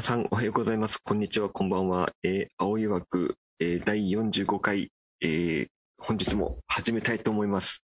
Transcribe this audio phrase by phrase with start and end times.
[0.00, 0.96] 皆さんおはようございます。
[1.04, 2.10] こんにちは、こんばんは。
[2.22, 4.90] えー、青い枠、えー、第45回、
[5.20, 7.84] えー、本日も始めたいと思います。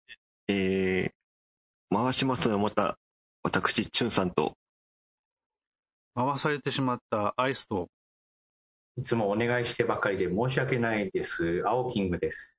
[0.49, 2.97] えー、回しますのはまた、
[3.43, 4.57] 私、チュンさんと、
[6.13, 7.87] 回されてしまったアイスと、
[8.97, 11.63] いつもお願いしてばかりで申し訳ないです。
[11.65, 12.57] 青キングです。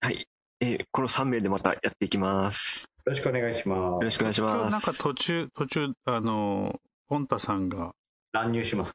[0.00, 0.26] はい。
[0.58, 2.88] えー、この3名でまたやっていきます。
[3.06, 3.78] よろしくお願いします。
[3.78, 4.72] よろしくお願いします。
[4.72, 7.94] なんか途中、途中、あの、ポンタさんが。
[8.32, 8.94] 乱入します。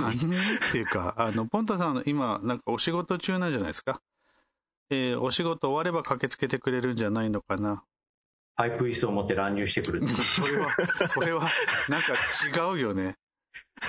[0.00, 4.00] 乱入っていうか、あの、ポンタさん今、なんかお仕事中なんじゃないですか？
[4.90, 7.84] えー、お仕事終われば駆けつけてくれるんじゃないのかな？
[8.56, 10.06] パイプ椅子を持って乱入してくる。
[10.06, 10.76] それは、
[11.08, 11.40] それは、
[11.88, 12.12] なんか
[12.68, 13.16] 違うよね。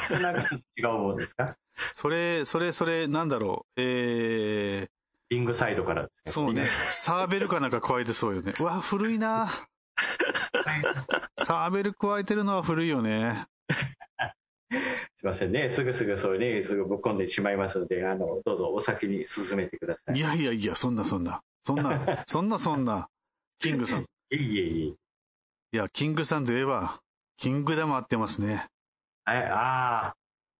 [0.09, 1.57] なんか違うもんですか？
[1.93, 3.81] それ、それ、それ、なんだろう？
[3.81, 4.89] えー、
[5.29, 6.65] リングサイドから、そうね。
[6.65, 8.53] サーベルかなんか加えてそうよね。
[8.59, 9.49] うわ、古いな
[11.37, 13.45] サーベル加えてるのは古いよね。
[15.17, 15.69] すいませんね。
[15.69, 20.17] すぐすぐそれね、すぐぶっ込んでしまいますので、あの、どうぞお先に進めてください。
[20.17, 21.41] いやいやいや、そんなそんな。
[21.63, 23.09] そんな、 そんなそんな。
[23.59, 24.01] キングさん。
[24.01, 24.91] いえいえいえ。
[24.91, 24.97] い
[25.77, 26.99] や、キングさんといえば、
[27.37, 28.67] キングダム合ってますね。
[29.25, 30.15] ああ、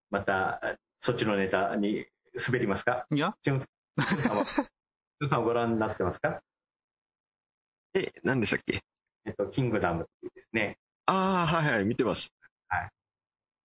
[0.09, 2.07] また、そっちのネタに
[2.47, 3.05] 滑りますか？
[3.11, 3.35] いや。
[3.43, 6.41] スさんご覧になってますか？
[7.93, 8.81] え、何でしたっけ？
[9.25, 10.77] えっと、キングダムっていうですね。
[11.05, 12.33] ああ、はいはい、見てます。
[12.67, 12.89] はい。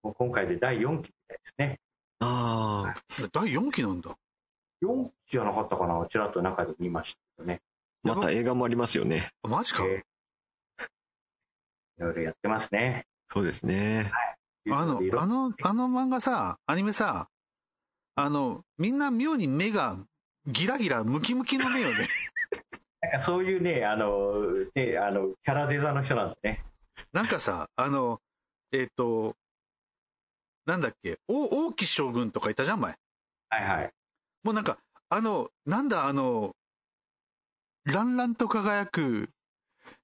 [0.03, 1.81] もう今回で第4期みたいですね。
[2.21, 2.95] ああ、はい、
[3.33, 4.17] 第4期なんだ。
[4.83, 6.07] 4期じゃなかったかな？
[6.09, 7.61] ちらっと中で見ましたね。
[8.03, 9.31] また映画もありますよね。
[9.43, 10.03] マジか、えー、い
[11.99, 13.07] ろいろやってますね。
[13.29, 14.11] そうですね。
[14.13, 14.37] はい。
[14.73, 17.29] あの、あの、あの漫画さ、アニメさ、
[18.15, 19.99] あの、みんな妙に目が
[20.47, 21.97] ギラギラムキムキの目よね
[23.03, 24.43] なんかそういうねあの
[24.75, 26.65] ねあのキャラデザの人なんだね
[27.13, 28.21] なんかさあの
[28.73, 29.37] えっ、ー、と
[30.71, 31.19] なんだっけ？
[31.27, 32.95] お王毅将軍とかいたじゃん前。
[33.49, 33.93] はいはい。
[34.45, 36.55] もうなんかあのなんだあの
[37.85, 39.31] 乱々と輝く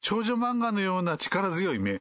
[0.02, 2.00] 少女漫画のような力強い目。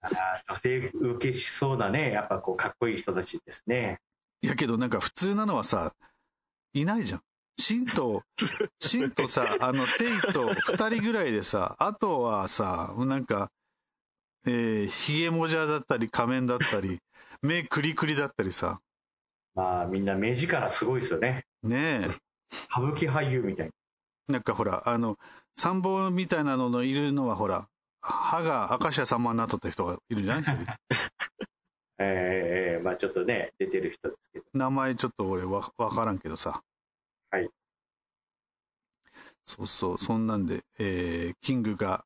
[0.00, 4.00] あ女性受けしそうなねやっぱこうかっこいい人たちですね。
[4.40, 5.92] いやけどなんか普通なのはさ
[6.72, 7.20] いないじゃん。
[7.60, 8.22] シンと、
[8.80, 13.50] シンとさ、あの、テイと二人ぐらいでさ、あとはさ、なんか、
[14.50, 17.00] えー、ヒゲもじゃだったり仮面だったり、
[17.42, 18.80] 目クリクリだったりさ。
[19.54, 21.44] まあみんな目力すごいですよね。
[21.62, 22.08] ねえ。
[22.70, 23.70] 歌舞伎俳優みたい
[24.28, 25.18] なんかほら、あの、
[25.56, 27.68] 参謀みたいなののいるのはほら、
[28.00, 30.56] 歯が明石家さんまになっとった人がいるじゃない
[32.00, 34.44] ええー、まあちょっとね、出てる人ですけど。
[34.54, 36.62] 名前ちょっと俺わわからんけどさ。
[37.30, 37.50] はい。
[39.44, 42.04] そうそう、そんなんで、えー、キングが、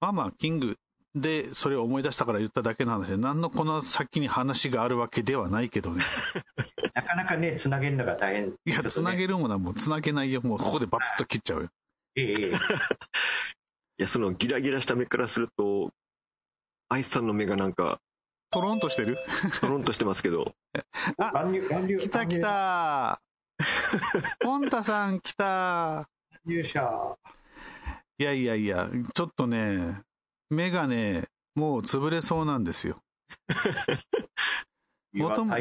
[0.00, 0.78] まあまあ、キング
[1.14, 6.04] でそれを思い出したから言っただけの話で、何のこの先に話があるわけではないけどね。
[6.94, 10.42] なかなかね、つなげるのが大変、ね、いや、つなげるものはもうつなげないよ。
[10.42, 11.68] もうここでバツッと切っちゃうよ。
[12.14, 12.48] ええ。
[12.48, 12.52] い
[13.98, 15.90] や、そのギラギラした目からすると、
[16.88, 18.00] アイスさんの目がなんか、
[18.50, 19.18] トロンとしてる？
[19.60, 20.54] トロンとしてますけど。
[21.18, 21.32] あ、
[21.98, 23.20] 来た来た。
[24.40, 26.08] ポンタさん来た。
[26.46, 27.16] 勇者。
[28.18, 30.00] いやいやいや、ちょっとね、
[30.50, 33.02] 目がね、もう潰れそうなんですよ。
[35.12, 35.56] もとも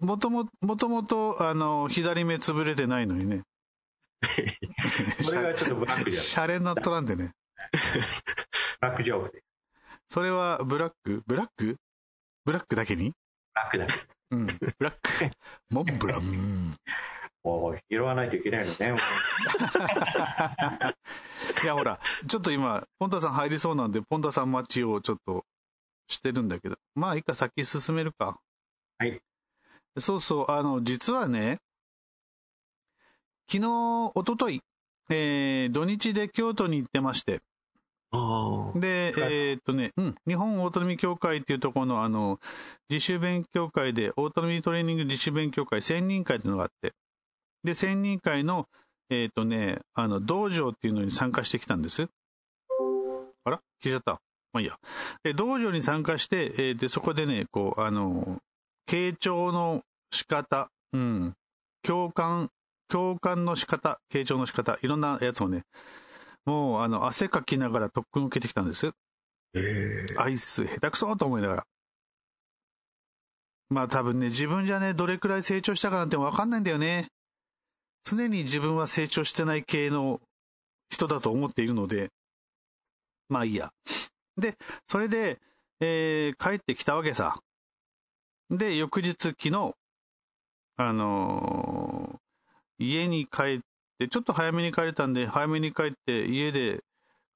[0.00, 3.42] もとももともとあの左目潰れてないのにね。
[5.22, 6.22] それがちょっとブラックじゃん。
[6.24, 7.32] シャレになっとらんでね。
[8.80, 9.42] ブラックジョークで。
[10.08, 11.22] それはブラック？
[11.26, 11.76] ブラック？
[12.44, 13.12] ブラックだけに？
[13.54, 13.92] ブラックだけ。
[14.32, 14.46] うん。
[14.46, 15.30] ブラック。
[15.70, 16.74] モンブラン。
[17.42, 18.96] もう拾わないといけないのね。
[21.62, 25.46] いや、ほら、ちょっと今、ポンタさん入りそうなんで、ポンタさん待ちをちょっと
[26.06, 26.76] してるんだけど。
[26.94, 28.38] まあ、いいか、先進めるか。
[28.98, 29.20] はい。
[29.98, 31.58] そうそう、あの、実はね、
[33.50, 33.68] 昨日、
[34.14, 34.62] おととい、
[35.08, 37.40] えー、土日で京都に行ってまして、
[38.74, 42.40] で、えー、っとね、うん、日本オートノミー協会っていうところの、あの、
[42.88, 46.92] 自主勉強会で、オートノミートレーニング自主勉強会専任会っていうのがあって、
[47.64, 48.66] で、専任会の、
[49.10, 52.08] えー、っとね、あの、道場っていうのに参加してきたんです。
[53.44, 53.60] あら？
[53.82, 54.20] 消えちゃった。
[54.52, 54.78] まあいいや。
[55.22, 58.40] で、道場に参加して、えー、で、そこでね、こう、あの、
[58.88, 61.34] 傾聴の仕方、うん、
[61.82, 62.50] 共感、
[62.88, 65.62] 共感の仕方、傾聴の仕方、いろんなやつをね、
[66.44, 68.90] もう、あの、汗かきながら特訓受けてきたんです。
[69.54, 71.66] えー、アイス下手くそと思いながら。
[73.68, 77.08] まあ多分ね、自分じゃね、どれくらい成長したかなんてわかんないんだよね。
[78.02, 80.20] 常に自分は成長してない系の
[80.90, 82.10] 人だと思っているので、
[83.28, 83.72] まあいいや。
[84.36, 84.56] で、
[84.88, 85.38] それで、
[85.80, 87.40] えー、帰ってきたわけさ。
[88.50, 89.74] で、翌日、昨日、
[90.76, 93.60] あのー、家に帰っ
[93.98, 96.82] て、ちょっと早めに帰れたんで、早めに帰って、家で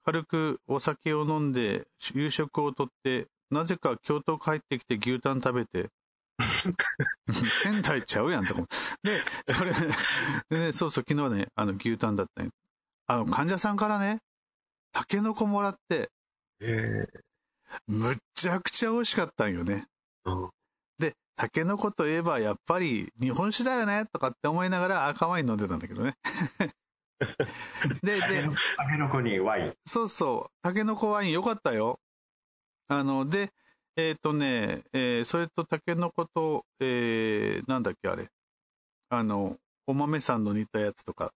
[0.04, 5.90] 軽くお酒を飲んで、夕食をとって、なぜか京都帰ってきて牛タン食べて、
[7.62, 8.62] 仙台 ちゃうやんとか。
[9.02, 9.72] で、それ、
[10.50, 12.50] でね、そうそう、昨日はね、あの、牛タンだったね。
[13.06, 14.20] あの、患者さんからね、
[14.92, 16.10] タケノコもらって、
[16.60, 17.06] え
[17.86, 19.86] むっちゃくちゃ美味しかったんよね。
[20.24, 20.50] うん、
[20.98, 26.16] で、タケノコといえばやっぱり日本酒だよねとかって思いながら赤ワイン飲んでたんだけどね。
[28.02, 28.20] で、で、
[28.76, 29.74] タケノコにワイン。
[29.84, 32.00] そうそう、タケノコワインよかったよ。
[32.88, 33.52] あの、で、
[33.96, 38.28] えっ、ー、とね、えー、それとタケノコと、えー、なんだっけあれ。
[39.08, 39.56] あの、
[39.86, 41.32] お豆さんの煮たやつとか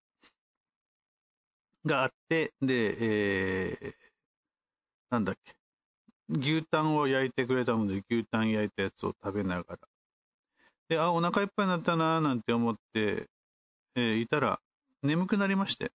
[1.87, 2.97] があって、で、
[3.71, 3.93] えー、
[5.11, 5.55] なんだっけ。
[6.29, 9.79] 牛タンを焼いてくれたので、牛タン焼いたやつを食べながら。
[10.89, 13.29] で、あ、お腹いっぱいになったな、なんて思って、
[13.95, 14.61] えー、いたら、
[15.03, 15.93] 眠くなりまして。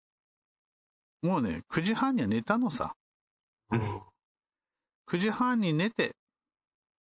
[1.22, 2.96] もうね、9時半には寝たのさ。
[3.72, 4.02] うん、
[5.08, 6.16] 9時半に寝て、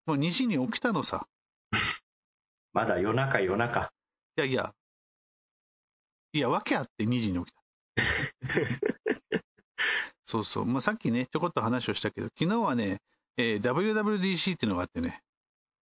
[0.08, 1.28] もう2時に起きたのさ。
[2.72, 3.92] まだ夜中夜中。
[4.38, 4.74] いやいや、
[6.32, 7.62] いや、訳あって2時に起きた。
[10.24, 10.66] そうそう。
[10.66, 13.02] まあ、さっきね、ちょこっと話をしたけど、昨日はね、
[13.36, 15.22] えー、WWDC っていうのがあってね。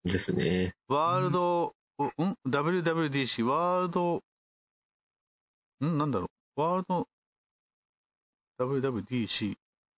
[0.04, 0.76] ですね。
[0.88, 4.24] ワールド、うん、?WWDC、ワールド、
[5.86, 5.98] ん？
[5.98, 6.62] なんだろう。
[6.62, 7.08] ワールド、
[8.60, 9.56] WWDC、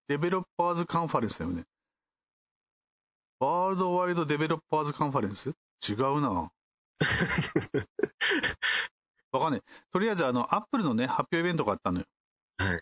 [0.07, 1.63] デベロッパーズカンファレンスだよね。
[3.39, 5.49] ワールドワイドデベロッパーズカンファレンス？
[5.87, 6.51] 違うな。
[9.31, 9.61] わかんない。
[9.91, 12.05] とりあえず、あの、アップルのね、発表イベントがあったのよ。
[12.57, 12.81] はい。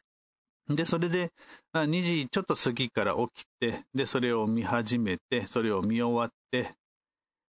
[0.76, 1.34] で、それで、
[1.74, 6.72] 2時ちょっと過ぎから起きて、で、それを見始めて、それを見終わって、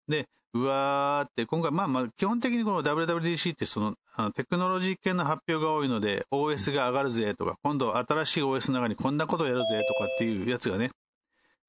[0.07, 10.91] で、うわーって、今回、まあまあ、基本的にこの WWDC ってその、あのテクノロジー系の発表が多いので、OS が上がるぜとか、今度新しい OS の中にこんなことやるぜとかっていうやつがね、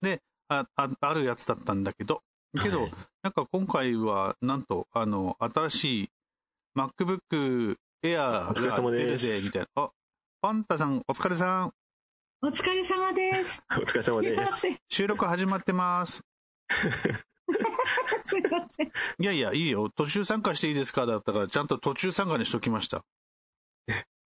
[0.02, 2.22] で、あああるやつだったんだけど、
[2.62, 2.92] けど、はい、
[3.22, 6.08] なんか今回は、なんと、あの、新しい
[6.76, 9.68] MacBook Air が出るぜ、みたいな。
[9.84, 9.90] あ、
[10.40, 11.72] パンタさん、お疲れさん。
[12.42, 13.64] お疲れ様です。
[13.72, 14.60] お疲れ様です。
[14.60, 16.22] す収録始まってます。
[18.26, 18.88] すいません。
[18.88, 18.90] い
[19.24, 19.88] やいや、いいよ。
[19.90, 21.06] 途中参加していいですか？
[21.06, 23.04] だったから、ちゃんと途中参加にしときました。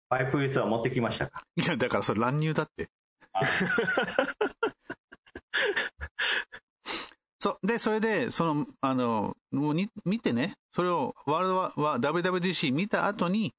[0.08, 1.42] パイプ椅子は持ってきましたか？
[1.56, 2.88] いや、だからそれ乱入だって。
[7.40, 7.66] そう。
[7.66, 13.54] で、それで、その、あの、もうに見てね、それを、ワールドは、WWDC 見た後に、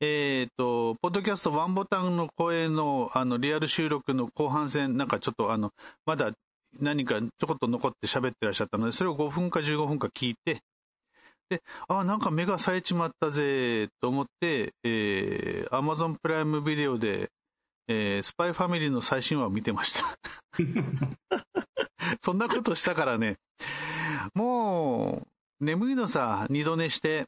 [0.00, 5.70] えっ、ー、と、ポッドキャストワンボタンの声の、あの、リアル収録の後半戦、なんかちょっと、あの、
[6.06, 6.32] まだ
[6.78, 10.62] 何かちょこっと残って喋ってらっしゃったので、それを5分か15分か聞いて、
[11.50, 17.30] で、あ、なんか目が冴えちまったぜ、と思って、えー、Amazon プライムビデオで、
[17.88, 20.06] えー、スパイファミリーの最新話を見てました
[22.22, 23.38] そんなことしたからね、
[24.34, 25.26] も
[25.60, 27.26] う、眠いのさ、二度寝して、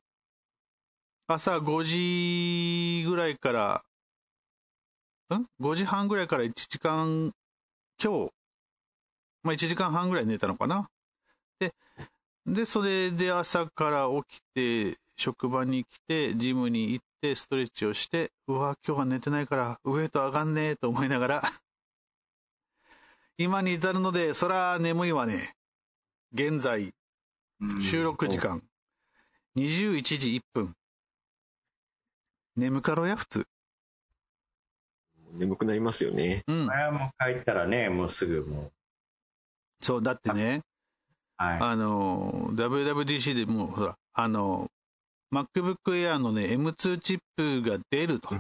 [1.27, 3.85] 朝5時ぐらいから、
[5.37, 7.33] ん ?5 時半ぐらいから1時間、
[8.03, 8.33] 今日、
[9.43, 10.89] まあ1時間半ぐらい寝たのかな。
[11.59, 11.75] で、
[12.47, 21.43] で、それで朝から起きて、職場に来て、ジムに行って、ストレッチをして、うわ、今日は寝てないから、上と上がんねえと思いながら
[23.43, 25.55] 今に至るので、そら眠いわね。
[26.33, 26.95] 現在、
[27.81, 28.63] 収録時間、
[29.57, 30.75] 21時1分。
[32.57, 33.47] 眠かろや、普通。
[35.33, 36.45] 眠くなりますよね。
[36.47, 36.71] うん。
[36.71, 38.73] あれはもう帰ったらね、もうすぐもう。
[39.81, 40.63] そう、だってね、
[41.37, 44.71] はい、あの、WWDC でもう、ほら、あの、
[45.33, 48.31] MacBook Air のね、M2 チップが出ると。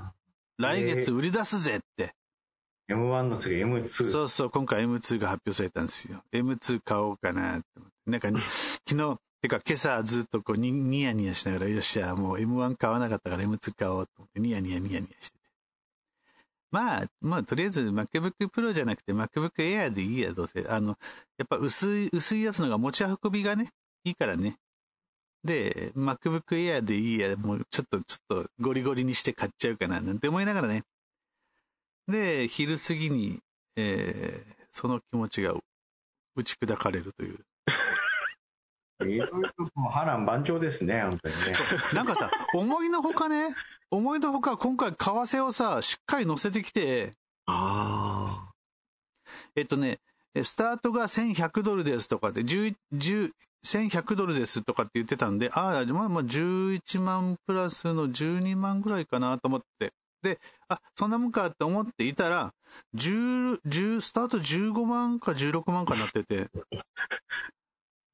[0.59, 2.15] 来月売り出すぜって。
[2.95, 3.89] M1 の次 M2。
[3.89, 6.23] そうそう、今回 M2 が発表されたんですよ。
[6.33, 7.65] M2 買おうかなって。
[8.07, 8.29] なんか、
[8.89, 15.43] 昨日、てか今朝ずっとこうニニヤニヤしながら、よっしゃ、もう M1 買わなかったから M2 買おうと思って、ニヤニヤニヤニヤしてて。
[16.71, 20.65] まあ、まあ、とりあえず MacBook Pro じゃなくて MacBook Air でいいや、どうせ。
[20.69, 20.97] あの、
[21.37, 23.71] やっぱ薄い、薄いやつのが持ち運びがね、
[24.05, 24.57] いいからね。
[25.45, 30.85] で、MacBook Air でいいや、もうちょっと、ちょっとゴリゴリにして買っちゃうかな、なんて思いながらね。
[32.09, 33.41] で、昼過ぎに、
[33.77, 35.55] えー、その気持ちが
[36.35, 37.39] 打ち砕かれるという。
[39.01, 39.31] いろいろ
[39.91, 41.53] 波乱万丈ですね、本当にね。
[41.95, 43.55] なんかさ、思いのほかね、
[43.91, 47.15] 思いのほか今回為替をさ、しっかり乗せてきて、
[47.47, 48.53] ああ。
[49.55, 50.01] えっとね、
[50.43, 53.33] スタートが1100ドルですとかって、10 10
[53.65, 59.93] 1100ドルですとかって言ってたんで、ああ、まあまあ11万プラスの12万ぐらいかなと思って。
[60.23, 62.55] で、あ、そんなもんかって思っていたら、
[62.95, 66.49] 10、10、スタート15万か16万かなってて、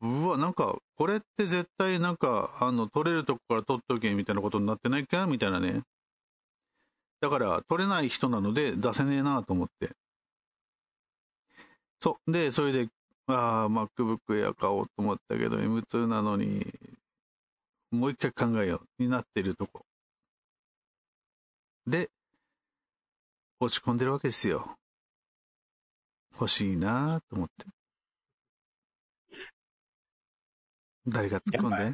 [0.00, 5.82] うわ、なんか、これって絶対なんか、あの、取れるとこから取っとけみたいなことになってないかなみたいなね。
[7.20, 9.90] だから、取れない人なので出せねえなと思って。
[12.00, 12.32] そう。
[12.32, 12.88] で、それで、
[13.26, 16.64] ああ、MacBook Air 買おうと思ったけど、M2 なのに、
[17.90, 19.87] もう一回考えよう、になってるとこ。
[21.88, 22.10] で、
[23.60, 24.76] 落ち込んでるわけですよ。
[26.32, 27.66] 欲しいなと思って。
[31.06, 31.84] 誰が突っ込んで？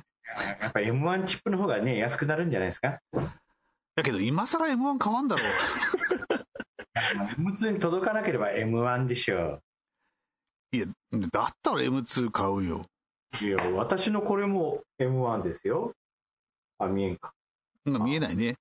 [0.60, 3.00] やっぱ M1 チップの方がね、安くなるんじゃないですか？
[3.94, 5.46] だけど、今更 M1 買わんだろう。
[7.40, 9.60] M2 に届かなければ M1 でしょ
[10.72, 10.86] いや、
[11.30, 12.84] だったら M2 買うよ。
[13.40, 13.44] う。
[13.44, 15.92] いや、私のこれも M1 ですよ。
[16.78, 17.32] あ、見えんか。
[17.84, 18.56] まあ見えないね。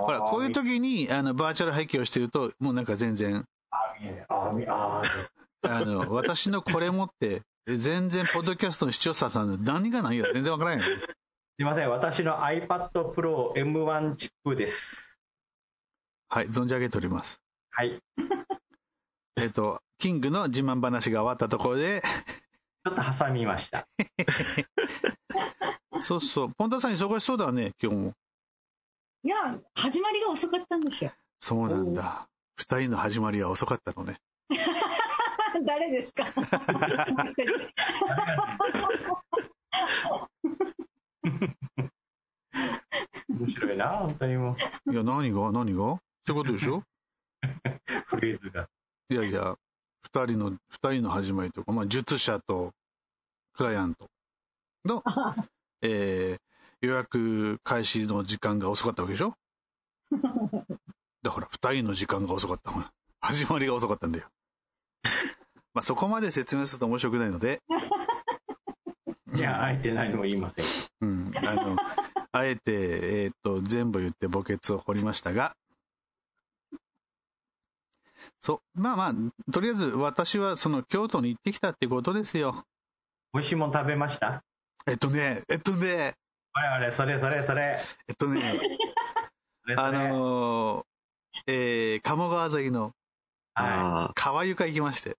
[0.00, 4.26] ほら、こういう時に、あの、バーチャル背景をしてると、もうなんか全然、あ、見えない。
[4.28, 5.02] あ、見あ
[5.62, 10.84] あの、私のこれ持って、全然、ポッドキャストの視聴者さん、何が何や全然わからない。
[10.84, 10.90] す
[11.60, 11.90] いません。
[11.90, 15.18] 私の iPad Pro M1 チップです。
[16.28, 17.40] はい、存じ上げております。
[17.70, 17.98] はい。
[19.36, 22.02] えっ、と、キングの自慢話が終わったところで、
[22.84, 23.86] ちょっと挟みました。
[26.00, 28.12] そうそう、ポンタさん忙しそうだね、今日も。
[29.24, 31.10] いや、始まりが遅かったんですよ。
[31.40, 32.28] そうなんだ。
[32.56, 34.20] 二人の始まりは遅かったのね。
[35.66, 36.24] 誰ですか？
[43.28, 44.92] 面白いな、本当にもう。
[44.92, 45.52] いや、何が？
[45.52, 45.92] 何が？
[45.94, 46.82] ってことでしょ？
[48.06, 48.68] フレーズが。
[49.10, 49.56] いやいや、
[50.02, 52.72] 二人の、二人の始まりとか、まあ、術者と
[53.54, 54.08] クライアント
[54.84, 55.02] の、
[55.82, 56.40] えー、
[56.84, 59.34] 予約開始の時間が遅かったわけでしょ？
[61.22, 62.72] だから二人の時間が遅かった。
[63.20, 64.26] 始まりが遅かったんだよ。
[65.72, 67.60] まあ、そこまで説明すると面白くないので、
[69.34, 70.64] いや、あえて何も言いません。
[71.00, 71.76] うん、あの、
[72.30, 72.62] あえて、
[73.24, 75.56] えっ、と、全部言って墓穴を掘りましたが、
[78.40, 82.64] そう、まあまあ、とりあえず私はその京都に行ってきたってことですよ。
[83.32, 84.44] 美味しいもん食べました？
[84.86, 86.14] えっとね、えっとね、
[86.54, 87.78] 我々、それそれそれ。
[88.08, 88.42] えっとね、
[89.76, 92.92] あれのーえー鴨川沿いの
[93.54, 95.10] はあ川床行きまして。
[95.10, 95.14] い。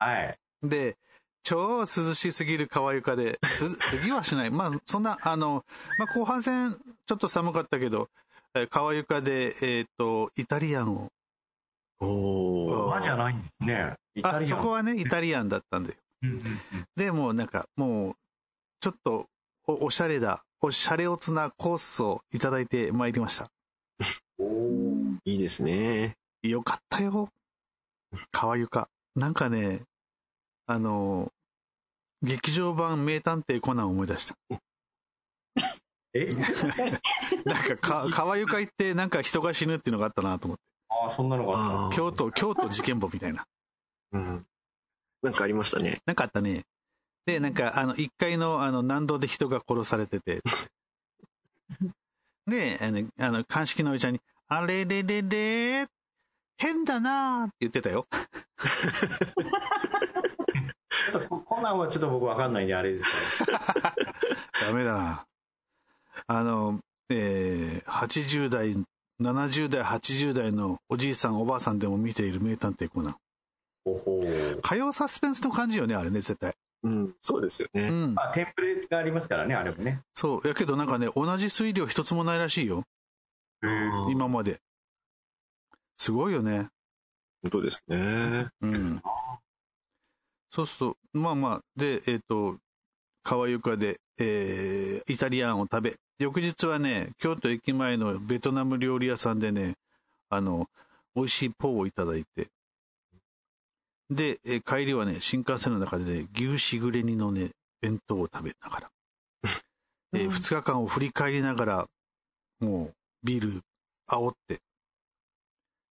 [0.00, 0.38] はい。
[0.62, 0.96] で、
[1.44, 4.50] 超涼しすぎる川床で、す、 過ぎはしない。
[4.50, 5.64] まあ、そんな、あの、
[5.98, 8.10] まあ、後半戦、ちょっと寒かったけど、
[8.54, 11.12] えー川床で、えっ、と、イタリアンを。
[12.00, 12.04] あ。
[12.04, 12.74] おー。
[12.86, 13.96] 和じゃないんですね。
[14.24, 14.44] あ。
[14.44, 15.96] そこはね、イタリアンだったんで。
[16.96, 18.14] で、もうなんか、もう、
[18.80, 19.28] ちょっと
[19.66, 23.50] お、おしゃれだ、おしゃれおつなコースをいただいてまいりました。
[25.24, 26.16] いいですね。
[26.42, 27.28] よかったよ。
[28.32, 28.88] 川床。
[29.14, 29.82] なんかね、
[30.66, 31.32] あの、
[32.22, 34.36] 劇場版名探偵コナンを思い出した。
[36.14, 36.28] え？
[37.44, 40.62] なんかか、川床行ってなんか人が死ぬっていうのがあったなと思って。
[40.88, 43.46] ああ、そんなのがあっあー京都、京都事件簿みたいな。
[44.12, 44.46] うん。
[45.22, 46.00] なんかありましたね。
[46.04, 46.64] なんかあったね。
[47.26, 50.42] で、なんか、あの、1階の、あの、南道で人が殺されてて。
[52.46, 55.88] で、あの、あの鑑識のおじちゃんに、あれれれれ
[56.58, 58.04] 変だなーって言ってたよ。
[58.10, 58.18] た。
[61.12, 63.58] ちょっとコナンはちょっと僕わかんないんであれですけど。
[64.66, 65.26] ダメだな。
[66.26, 68.76] あの、えー、80代、
[69.20, 73.16] 70代、80代のおじいさん、おばあさんでも見ている名探偵コナン。
[74.62, 76.54] 火曜サスペンスの感じよね、あれね、絶対。
[76.82, 77.14] うん。
[77.20, 77.88] そうですよね。
[77.88, 78.14] うん。
[78.14, 80.02] まあ、テンプレがありますからね、あれもね。
[80.14, 80.48] そう。
[80.48, 82.84] やけどなんかね、同じ推量一つもないらしいよ。
[84.10, 84.60] 今まで。
[85.96, 86.68] すごいよね。
[87.42, 88.46] 本当ですね。
[88.60, 89.02] うん。
[90.50, 91.18] そうそう。
[91.18, 91.60] まあまあ。
[91.76, 92.56] で、えっ、と、
[93.22, 99.74] 川床で、えーイタリアンを食べ、翌日はね、京都駅前のベトナム料理屋さんでね、
[100.28, 100.68] あの、
[101.14, 102.48] 美味しいポーをいただいて、
[104.14, 107.50] で、えー帰りはね、新幹線の中でね、牛しぐれ煮のね、
[107.80, 108.90] 弁当を食べながら、
[110.14, 111.86] えーうん2日間を振り返りながら、
[112.60, 113.62] もう、ビール、
[114.08, 114.60] 煽って、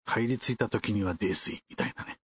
[0.07, 2.19] 帰り着いた時には泥酔、みたいなね。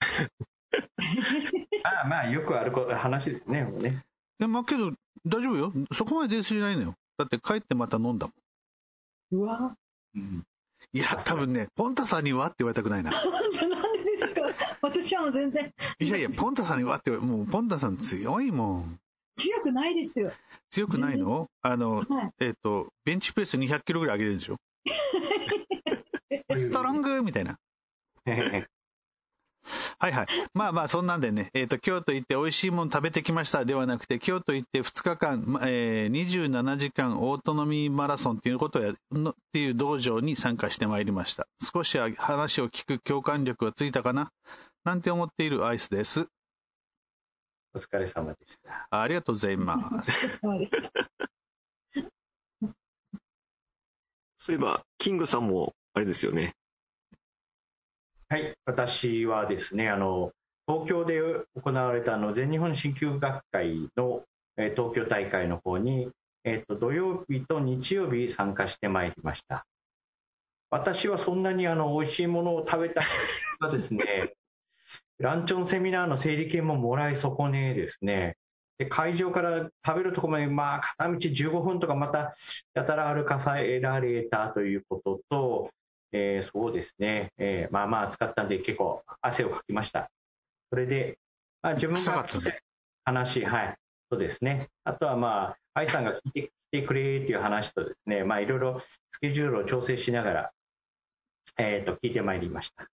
[1.83, 4.05] ま あまあ、よくあるこ話ですね、もうね。
[4.41, 4.93] いや、まあけど、
[5.27, 5.73] 大丈夫よ。
[5.93, 6.95] そこまで泥酔じゃないのよ。
[7.17, 9.41] だって帰ってまた飲んだもん。
[9.41, 9.77] うわ、
[10.15, 10.45] うん。
[10.93, 13.11] いや、多分ね、ポンタさんにはって言われたくないな。
[13.11, 13.94] なんでなん
[14.85, 18.99] 私はもう全然いやいや、ポンタさんにわって、もうポンタさん強いもん。
[19.37, 20.31] 強くないですよ。
[20.71, 21.49] 強くないの？
[21.63, 22.31] あの、はい。
[22.41, 24.57] えっ、と、ベンチプレス200キロぐらい上げれるでしょ？
[26.59, 27.57] ストロングみたいな。
[29.99, 30.27] はいはい。
[30.53, 41.47] まあまあ、そんなんでね、えっ、と、京都行って美味しいもの食べてきましたではなくて、京都行って2日間、まえー、27時間オートノミーマラソンっていうことをやのっていう道場に参加してまいりました。
[41.63, 44.31] 少しは話を聞く共感力がついたかな？
[44.85, 46.27] なんて思っているアイスです。
[47.75, 48.87] お疲れ様でした。
[48.91, 50.13] ありがとうございます。
[54.37, 56.55] そういえば、キングさんも、あれですよね。
[58.29, 60.33] はい、私はですね、あの
[60.69, 61.23] 東京で
[61.55, 64.25] 行われたあの全日本鍼灸学会の、
[64.59, 66.11] えー東京大会の方に、
[66.43, 69.67] えーと土曜日と日曜日参加してまいりました。
[70.69, 73.03] 私はそんなにあの美味しいものを食べた
[73.61, 74.35] がですね、
[75.19, 78.37] ランチョンセミナーの整理券ももらい損ねですね、
[78.79, 82.35] で会場から食べるところまで、まあ、片道15分とかまた
[82.75, 85.71] やたら歩かさられたということと、
[86.13, 90.11] えーそうですね、えーまあまあ暑かったんで結構汗をかきました。
[90.71, 91.19] それで、
[91.63, 92.27] まあ、自分が
[93.05, 93.75] 話、はい、
[94.11, 94.69] そうですね。
[94.83, 100.51] あとはまあ、愛さんが聞いてきてくれっていう話とですね、まあいろいろスケジュールを調整しながら、
[101.59, 102.89] えっ、と、聞いてまいりました。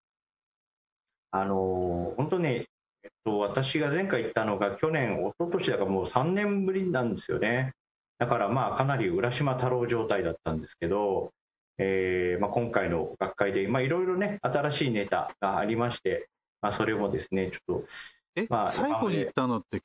[1.33, 2.67] あのー本当ね、
[3.03, 7.73] えっと、私が前回言ったのが去年、一昨年だからもう3年ぶりなんですよね。
[8.19, 11.33] だからまあかなり浦島太郎状態だったんですけど、
[11.79, 16.29] えーまあ、今回の学会でまあいろいろね、新しいネタがありまして、
[16.61, 17.89] まあ、それもですね、ちょっと
[18.37, 19.81] え、まあ最後に行ったのって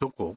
[0.00, 0.34] どこ？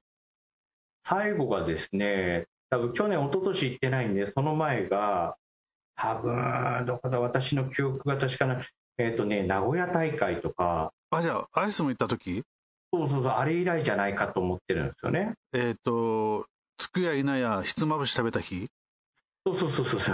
[1.03, 5.35] 最後がですね、多分去年、一昨年行ってないんで、その前が、
[5.95, 8.61] 多分どこだ、私の記憶が確かな、
[8.99, 12.43] えっ、とね、名古屋大会とか、あ、じゃあ、アイスも行った時？
[12.93, 15.33] そうそうそう、あれ以来じゃないかと思ってるんですよね。
[15.53, 16.45] えっ、と、
[16.77, 18.67] つくやいなやひつまぶし食べた日？
[19.45, 20.11] そうそうそうそうそ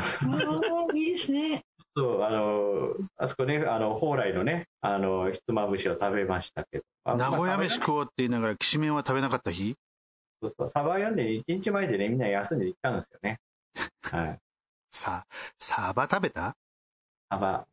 [0.93, 0.97] う。
[0.97, 1.63] いいですね。
[1.97, 9.75] そうあのあそこね、あの蓬莱のね、あのひつまぶしを食べましたけど、あ名古屋飯まあ食おうって言いながら、きしめんは食べなかった日？
[10.41, 13.39] そうそうサバ読んで1日前でね、みんな休んで行ったんですよね。
[14.03, 14.39] はい。
[14.91, 15.25] さ、
[15.57, 16.55] サバ食べた？
[17.31, 17.65] サバ。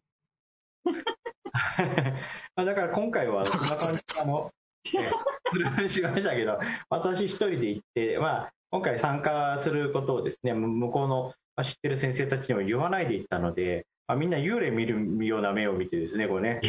[2.57, 4.51] まあだから今回は、そんな感じであの、
[5.89, 16.61] しましたけど、私一人で行って、まあ、今回参加することをですね、向こうのまあ知ってる先生たちにも言わないで行ったので、まあ、みんな幽霊見るような目を見てですね、これね、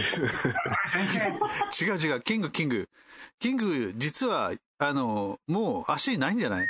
[1.81, 2.87] 違う違う、キング、キング。
[3.39, 6.67] キング、実は、あの、もう足ないんじゃない？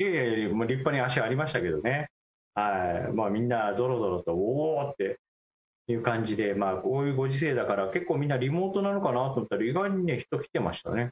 [0.00, 2.08] いやいやもう立派に足ありましたけどね。
[2.54, 3.12] はい。
[3.12, 5.18] まあみんなゾロゾロと、おーって
[5.92, 11.10] いう感じで、まあこういうご時世だから結構みんなリモートなのかなと思ったら意外にね、人来てましたね。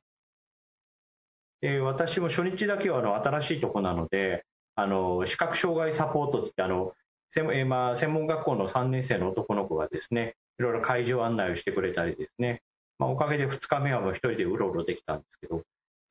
[1.61, 6.93] で、私も初日だけはあの新しいとこなので、あの、視覚障害サポートってあの、
[7.33, 12.63] 専えーまあ、専門学校の3年生の男の子がですね、いろいろ会場案内をしてくれたりですね、
[12.99, 15.63] まあ、おかげで2日目はもう一人でうろうろできたんですけど、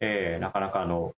[0.02, 1.14] えーなかなかあの、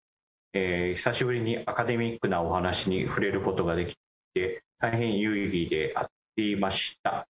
[0.53, 3.95] えー久しぶりにアカデミックなお話に触れることができ
[4.33, 7.27] て、大変有意義であっていました。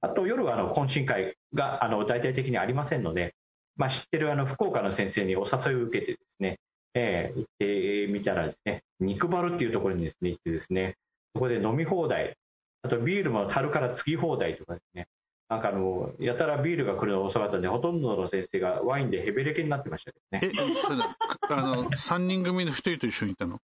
[0.00, 3.34] あと夜はあの懇親会があの大々的にありませんので、
[3.76, 6.58] まあ、知ってるあの福岡の先生にお誘いを受けてですね、
[6.94, 10.96] えー行ってみたらですね、肉バルっていうところにですね、行ってですね、
[11.34, 12.36] そこで飲み放題、
[12.82, 15.06] あとビールも樽から継ぎ放題とかですね、
[15.48, 20.52] なんかあの、やたらビールが来るのが遅かったんで、ほとんどの先生がワインでヘベレケになってましたけどね。
[20.52, 21.16] え、それだ
[21.48, 23.60] あの、3人組の1人と一緒に行ったの？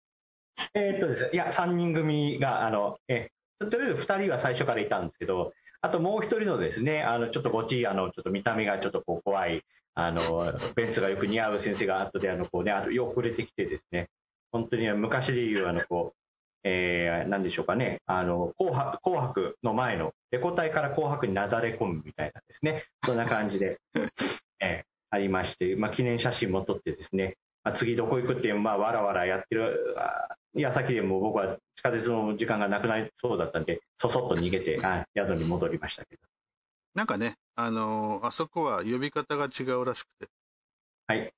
[0.75, 5.53] えーっとですね、いや、3人組が、あの、えとりあえず2人は最初からいたんですけど、
[5.85, 9.62] あともう1人のですね、あの、ちょっとごち、あの、ちょっと見た目がちょっとこう怖い、
[9.94, 10.23] あの、
[10.75, 14.09] ベンツがよく似合う先生が後で、あの、こうね、あとよく触れてきてですね、
[14.51, 16.18] 本当に昔で言う、あの、こう、
[16.62, 23.79] えー、なんでしょうかね、あの、紅白、紅白の前の、レコ大から紅白になだれ込むみたいなですね、そんな感じで、
[24.61, 27.37] えーありまして、まあ、記念写真も撮ってですね、
[27.72, 36.22] 次どこ行くってまあ、わらわらやってるあ矢先でもう僕は地下鉄の時間がなくなりそうだったんで、そそっと逃げて、はい宿に戻りましたけど。
[36.94, 40.29] なんかね、あのあそこは呼び方が違うらしくて。
[41.07, 41.33] はい。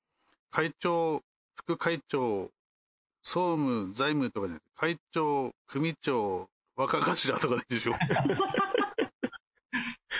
[0.51, 1.23] 会長、
[1.55, 2.51] 副会長、
[3.23, 7.93] 総務、財務とかじゃなくて、会長、組長、若頭とかでしょ。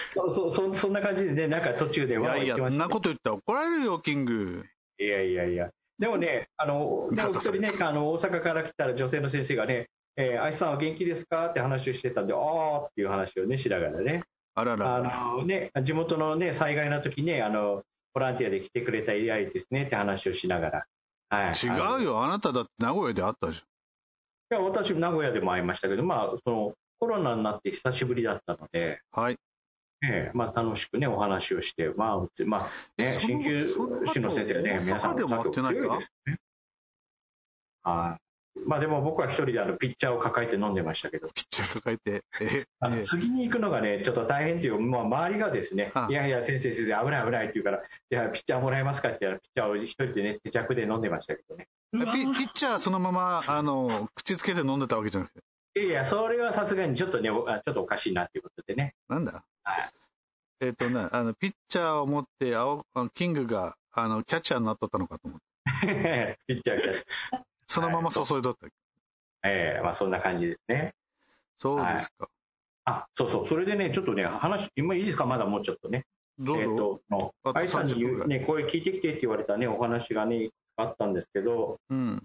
[0.10, 4.66] そうそうそそんな感じでね、なんか途中でいやいや、そんなこと言ったら怒られるよ、キング。
[4.98, 5.70] いやいやいや。
[6.00, 14.24] でもね、あの、でも一人ね、あの、大阪から来たら女性の先生がね、えー、愛さんは元気ですかって話をしてたんで、あーっていう話をね、しながらね。
[14.56, 14.96] あらら。
[14.96, 17.84] あのね、地元のね、災害の時ね、あの、
[18.14, 20.86] ボランティアで来てくれた依頼ですねって話をしながら。
[21.30, 21.54] はい。
[21.54, 22.24] 違うよ。
[22.24, 24.60] あなただって名古屋で会ったじゃん。
[24.60, 29.38] いや、私、名古屋でも会いましたけど、まあ、その、コロナになって久しぶりだったので、はい。
[30.04, 33.68] ええ、まあ、楽しくね、お話をして、まあ、まあ、ね、鍼灸
[34.14, 36.38] 師の先生ね、皆さん、も強いですね。
[37.84, 38.22] はい。
[38.66, 41.28] まあでも僕は一人であのピッチャーを抱えて飲んでましたけど。
[41.28, 42.24] ピッチャー抱えて？
[42.42, 51.68] え あの次に行くのがね、ちょっと大変っていう、まあ、周りがですね、いやいや、先生、先生、危ない危ないって言うから、いや、ピッチャーもらえますかって言ったら、ピッチャーを一人でね、手着で飲んでましたけどね。
[51.94, 55.40] ピピッチャーそのまま、あの、口つけて飲んでたわけじゃなくて？
[55.76, 58.96] いやいや、それはさすがにちょっとね、ちょっとおかしいなっていうことでね。
[59.08, 59.32] なんだ？
[59.34, 59.44] はい。
[60.60, 65.46] えっ、ー、とね、あの、ピッチャーを持って、青、キングが、あの、キャッチャーになっとったのかと思って。
[66.48, 67.42] ピッチャー、キャッチャー。
[67.68, 68.68] そのまま注いどった。
[69.44, 70.96] ええー、まあそんな感じですね。
[71.60, 72.24] そうですか。
[72.24, 72.30] はい、
[72.86, 73.48] あ、そうそう。
[73.48, 75.26] それでね、ちょっとね、話、今いいですか？
[75.26, 76.06] まだもうちょっとね。
[76.40, 76.62] どうぞ。
[76.62, 82.24] えっ、ー、と、の、愛さんにね、これ聞いてきてって言われたね、お話がね、あったんですけど、うん。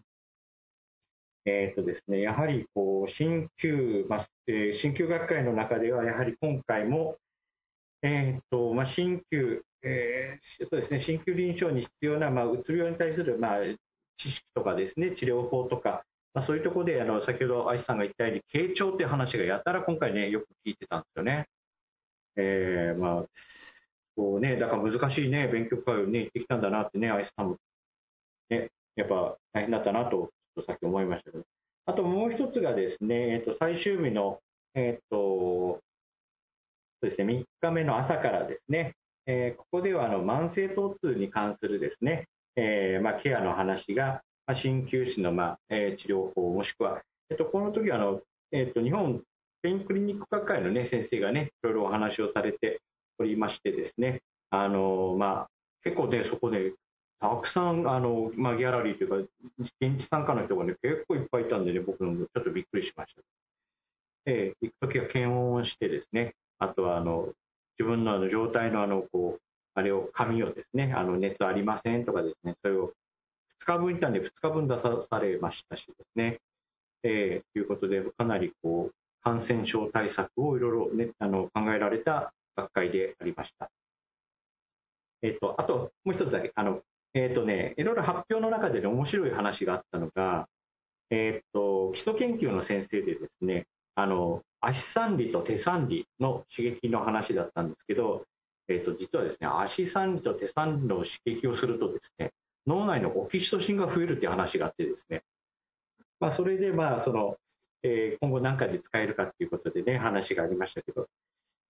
[1.45, 7.17] えっ、とですね、やはりこう、鍼灸、まあ、えー、鍼灸学会の中では、やはり今回も、
[8.03, 13.59] えっ、と、まあ、鍼灸、えー、そうですね、鍼灸臨床に必要な、まあ、うつ病に対する、まあ、
[14.17, 21.47] 知識とかですね、治療法とか、まあ、そういうところであの先ほど愛さんが言ったように傾聴っていう話がやたら今回ねよく聞いてたんですよね。
[22.37, 23.25] えー、まあ
[24.17, 27.57] こうねだから難しいね勉強会をね行ってきたんだなってね愛さんも
[28.49, 30.31] ねやっぱ大変だったなと
[30.67, 31.45] さっき思いましたけど
[31.85, 34.41] あともう一つがですね、えー、と最終日の
[37.07, 38.95] 3日目の朝からですね、
[39.27, 49.23] え、ここではあの慢性疼痛に関するですね、えま、ケアの話が、鍼灸師の、まあえー、治療法、もしくは、えっと、この時はあの、えっと、日本
[49.63, 52.81] ペインクリニック学会の、ね、先生がね、いろいろお話をされて
[53.19, 55.47] おりましてですね、あのま、
[55.85, 56.75] 結構ね、そこで、
[57.21, 59.33] たくさんあの、ま、ギャラリーというか、
[59.81, 63.23] 現地参加の人がね、結構いっぱいいたんでね、僕もちょっとびっくりしました。
[64.27, 67.29] えー、行くときは検温をしてですね、あとはあの
[67.79, 69.43] 自分のあの状態のあのこう
[69.75, 72.93] あれを紙をですね、あの熱ありませんとかですね、それを
[73.63, 76.39] 2日分いたんで2日分出さされましたしですね、
[77.03, 83.71] えー、ということで、かなりこう感染症対策をいろいろ、ね、あの考えられた学会でありました。
[85.23, 86.83] えっ、ー、と、あともう一つだけ、あの、
[87.15, 90.49] えっ、ー、とね、いろいろ発表の中で、ね、面白い話があったのが、
[91.11, 98.25] えっ、ー、と、基礎研究の先生でですね、あの、足三里と手三里の刺激の話だったんですけど、
[98.69, 102.33] えっ、と、実はですね、足三里と手三里の刺激をするとですね、
[102.67, 105.23] 脳内のオキシトシンが増えるっていう話があってですね、
[106.21, 107.37] まあ、それでまあその、
[107.83, 111.09] えー、今後何回で使えるかっていうことでね話がありましたけど、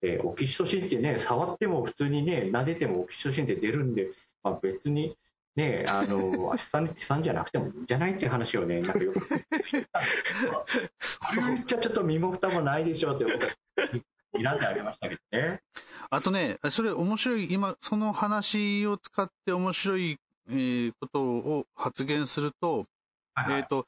[0.02, 4.11] えー、オキシトシンってね触っても普通にね撫でてもオキシトシンって出るんで、
[4.42, 5.16] まあ、別に
[5.57, 9.29] ねあの足さんさんじゃなくてもいいんじゃないっていう話をねなんかよく。
[9.29, 10.65] 言ったんですけど
[10.99, 13.51] それ言っちゃちょっと身も蓋もないでしょうって僕は
[14.35, 15.61] 睨んであげましたけどね。
[16.11, 22.85] あとね、それ面白い、今、その話を使って面白いえー、ことを発言すると、
[23.35, 23.87] はいはい、えっ、ー、と、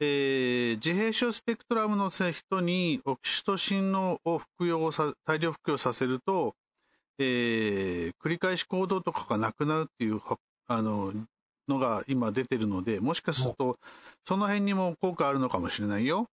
[0.00, 6.54] えー、自閉症スペクトラムの人にオキシトシンのを服用さ、大量服用させると、
[7.18, 10.20] えー、繰り返し行動とかがなくなるっていう、
[10.68, 11.12] あの、
[11.66, 13.78] のが今出てるので、もしかすると、
[14.24, 16.28] その辺にも効果あるのかもしれないよ。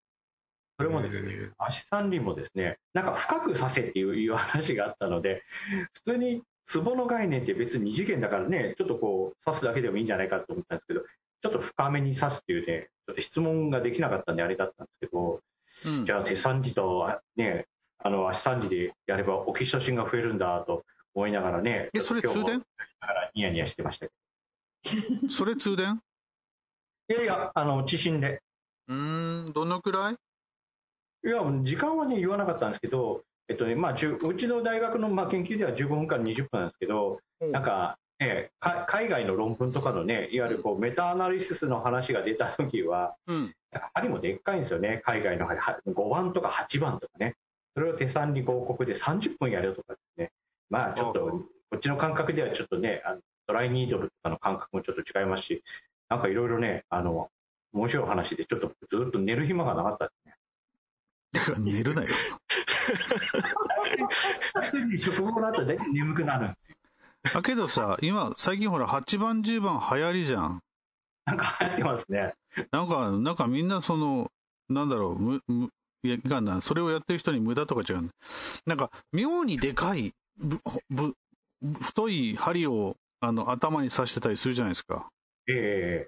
[0.78, 5.44] それもですね、足三里もですね、なんか深くさせっていう話があったので、
[5.94, 15.42] 普通にツボの概念って別に二次元だからね、ちょっとこう、刺すだけでもいいんじゃないかと思ったんですけど、ちょっと深めに刺すっていうね、ちょっと質問ができなかったんであれだったんですけど、
[15.86, 17.68] うん、じゃあ手三時とね、
[18.00, 22.60] あの足三時でやればオキシトシンが増えるんだと思いながらね、え、それ通電？
[22.60, 24.08] だからニヤニヤしてました
[25.30, 26.02] それ通電？
[27.10, 28.42] いやいや、あの、地震で。
[28.88, 30.16] うん、どのくらい？
[31.26, 43.54] いや、時間はね、言わなかったんですけど、えっとねまあ、うちの大学のまあ研究では15分から20分なんですけど、うん、なんか、えか海外の論文とかのね、いわゆるこうメタアナリシスの話が出た時は、うん、
[43.94, 47.36] 針もでっかいんですよね、海外の針、5番とか8番とかね、
[47.76, 50.32] それを手算に合告で30分やるとかですね、
[50.70, 51.42] まあちょっと、こ
[51.76, 53.22] っちの感覚ではちょっとね、あのド
[53.54, 55.64] ライニードルとかの感覚もちょっと違いますし、
[56.10, 57.30] なんかいろいろね、あの、
[57.74, 60.36] 面白い話で、ちょっとずっと寝る暇がなかったですね。
[61.34, 62.08] だから寝るなよ。
[64.98, 66.76] 食後の後大体眠くなるんですよ。
[67.34, 70.62] だけどさ、今、最近ほら、8番、10番流行りじゃん。
[71.26, 72.34] なんか流行ってますね。
[72.72, 74.32] なんか、なんかみんなその、
[74.70, 75.70] なんだろう、むむ
[76.04, 76.62] いやいかんな。
[76.62, 78.12] それをやってる人に無駄とか違う。
[78.66, 81.16] なんか、妙にでかい、ぶ、ぶ、
[81.82, 82.96] 太い針を、
[83.26, 85.08] あの、頭に刺してたりするじゃないですか。
[85.48, 86.08] え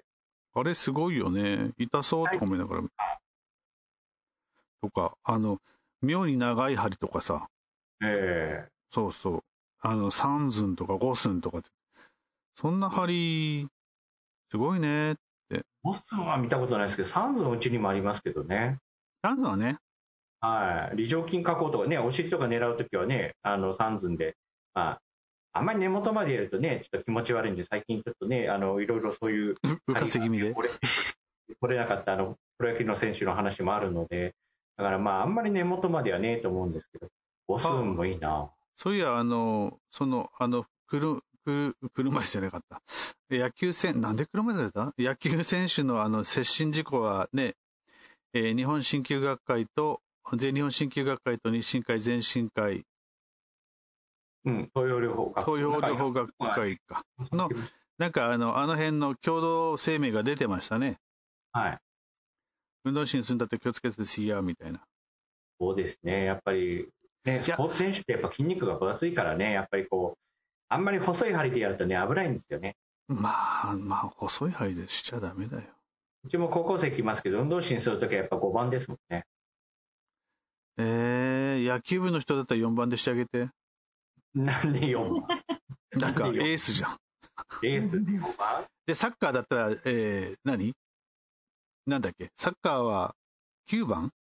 [0.54, 1.70] あれすごいよね。
[1.78, 2.82] 痛そうとか思いながら。
[4.82, 5.58] とか、あの、
[6.00, 7.48] 妙に長い針とかさ。
[8.02, 9.44] ええそうそう。
[9.80, 11.68] あの、3寸とか5寸とかって。
[12.56, 13.68] そんな針、
[14.50, 15.16] すごいね。
[15.82, 18.78] ボスンは見たことないですけど、サンズのうちにもありますけどね。
[19.24, 19.78] 3寸はね、
[20.40, 20.96] はい。
[20.96, 24.36] 梨状筋加工とかね、お尻とか狙うときはね、あの、サンズンで、
[24.74, 25.00] まあ、
[25.52, 29.56] あんまり根元までやるとね、ちょっと気持ち悪いんで、最近ちょっとね、あの、いろいろそういう、う
[29.92, 30.52] 浮かせ気味で？
[30.52, 30.68] これ、
[31.60, 34.34] 取れなかったあの、プロ野球の選手の話もあるので、
[34.76, 37.08] だからまあ、あんまり根元まではねえと思うんですけど、
[37.46, 38.50] ボスンもいいな。
[38.76, 42.82] そういや、あの、その、あの、くる、くる、車椅子じゃなかった。
[43.30, 45.02] 野球選、なんで車椅子だった？
[45.02, 47.54] 野球選手のあの、接近事故はね、
[48.34, 50.00] えー日本鍼灸学会と、
[50.36, 52.84] 全日本鍼灸学会と日進会、全進会、
[54.48, 57.04] うん、東洋療法学東洋療法学会か。
[57.32, 57.50] の
[57.98, 60.98] なんかあの、あの辺の共同声明が出てましたね。
[61.52, 61.78] はい。
[62.84, 64.80] 運動神にするんだって気をつけてしや、みたいな。
[65.60, 66.88] そうですね、やっぱり、
[67.24, 70.18] ね、スポーツ選手ってやっぱ筋肉が分厚いからね、やっぱりこう、
[70.68, 72.76] あんまり細い針でやるとね、危ないんですよね。
[73.08, 75.62] まあ、まあ、細い針でしちゃダメだよ。
[76.24, 79.24] うちも高校生来ますけど、運動神するときはやっぱ5番ですもんね。
[80.76, 83.48] えー、野球部の人だったら4番でしてあげて。
[84.38, 85.26] なんで4番
[86.00, 86.96] なんかエースじゃん。
[87.60, 88.04] レース？
[88.04, 90.72] で4番で、サッカーだったら、えー、何？
[91.86, 92.30] なんだっけ？
[92.36, 93.16] サッカーは
[93.68, 94.12] 9番？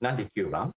[0.00, 0.72] なんで9番？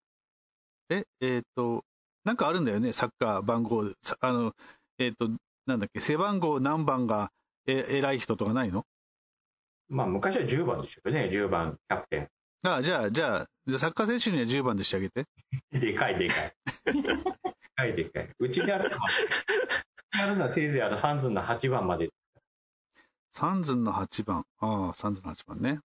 [0.90, 1.84] え、えっ、と、
[2.24, 3.88] なんかあるんだよね、サッカー番号。
[4.02, 4.54] さあの、
[4.98, 5.30] えっ、と、
[5.68, 7.32] なんだっけ、背番号何番が
[7.68, 8.84] え偉い人とかないの？
[9.90, 12.30] まあ昔は10番でしたよね、10番、キャプテ
[12.64, 15.26] あじゃあ、じゃあ、じゃあサッカー選手には10番でしてあげて。
[15.76, 15.80] ン。
[15.80, 16.54] でかいでかい。
[17.76, 18.30] でかいでかい。
[18.40, 19.08] うちであるのは、
[20.20, 22.10] やるのはせいぜいあの3寸の8番まで、
[23.34, 24.46] サンズンの8番。
[24.60, 25.82] ああ、サンズンの8番ね。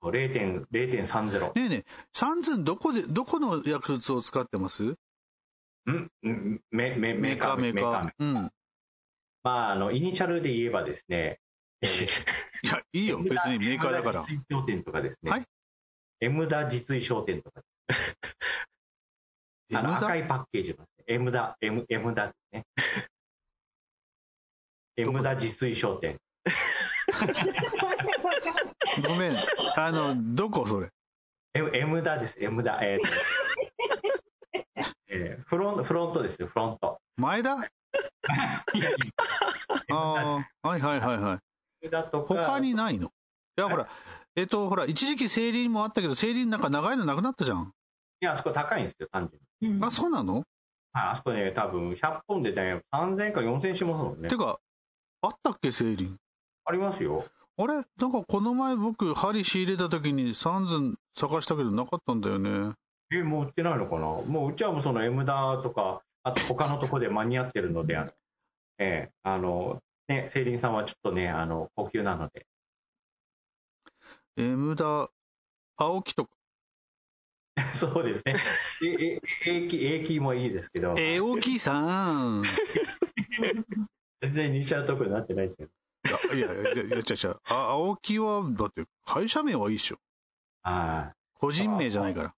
[0.00, 1.40] 0.- 0.30。
[1.40, 4.84] ねえねえ、サンズンどこで、どこの薬物を使ってます？
[4.84, 4.96] ん？
[5.90, 8.12] んメメメーカー、メーカー。
[8.18, 8.34] うん。
[9.42, 11.40] まあ、あの、イニシャルで言えばですね、
[11.82, 12.06] えー
[12.64, 14.20] いや、いいよ、別にメーカーだから。
[14.20, 15.30] 実衣商店とかですね。
[15.30, 15.44] はい。
[16.20, 17.60] エムダ実衣商店とか、
[19.74, 22.64] あの赤いパッケージのですね、エムダ、エムエムダですね。
[24.96, 26.18] エムダ実衣商店。
[29.06, 29.36] ごめん。
[29.76, 30.66] あの、どこ？
[30.66, 30.88] それ
[31.54, 32.78] エムエムダです、エムダ。
[32.82, 33.06] えーと
[35.08, 37.00] えーフロント、フロントですよ、フロント。
[37.16, 37.56] 前田？
[37.56, 37.66] あ
[39.92, 41.38] あ、はいはいはいはい。
[41.82, 43.08] エムダとか、他にないの？
[43.56, 43.88] いや、ほら、
[44.36, 47.72] えっと、ほら、一時期生理もあったけど、生理なんか長いのなくなったじゃん。
[48.20, 49.28] いや、あそこ高いんですよ、単
[49.60, 49.76] 純に。
[49.76, 50.34] うんあ、そうなの？
[50.36, 50.44] はい、
[50.96, 54.36] あそこね、多分100本でね、3000円か4000円しますもんねて。
[54.36, 54.60] か、
[55.22, 56.16] あったっけ、生理
[56.64, 57.24] ありますよ。
[57.56, 57.74] あれ？
[57.74, 62.72] なんかこの前僕、針仕入れた時にサンズン探したけどなかったんだよね。
[63.12, 64.06] え、もう売ってないのかな？
[64.06, 68.10] もううちはもうその M ダとか、あと他のとこで間に合ってるので、あの
[68.78, 72.46] ええあの、ね、セイリンさんはちょっとね、あの、高級なので。
[74.36, 75.10] え、無駄、
[75.76, 76.30] 青木とか？
[77.72, 78.34] そうですね。
[78.84, 82.42] え、え、永久、永久もいいですけど、え、大きいさん。
[84.20, 85.68] 全然イニシャルトークになってないですよ。
[86.34, 87.40] いや、いや、いや、いや、違う違う。
[87.44, 89.98] あ、青木は、だって会社名はいいっしょ。
[90.62, 91.16] はい。
[91.34, 92.34] 個人名じゃないから。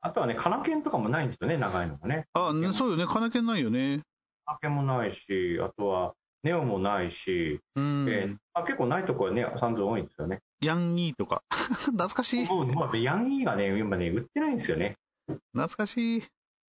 [0.00, 2.26] あとはね、カナケンとかもないんですよね、長いのがね。
[2.32, 3.06] あ、ねそうよね。
[3.06, 4.02] 金券ないよね。
[4.44, 8.06] カナケンもないし、あとは、ネオもないし、うん。
[8.08, 10.40] えーあ結構ないところはね、サンズ多いんですよね。
[10.60, 11.42] ヤンギーとか。
[11.50, 12.44] 懐かしい。
[12.44, 14.98] もう、もうヤンギーがね、今ね、売ってないんですよね。
[15.26, 16.22] 懐かしい。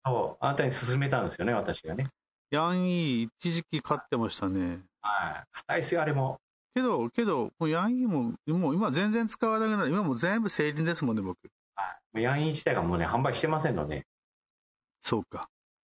[0.04, 2.06] そう、あなたに勧めたんですよね、私がね。
[2.50, 4.82] ヤンギー、一時期買ってましたね。
[5.00, 5.44] はい。
[5.52, 6.38] 硬いですよ、あれも。
[6.74, 9.90] けど、けど、もうヤンギーも、もう今全然使わなくなる。
[9.90, 11.38] 今もう全部成輪ですもんね、僕。
[12.14, 14.06] ヤンギー自体がもうね、販売してませんので、
[15.02, 15.48] そうか。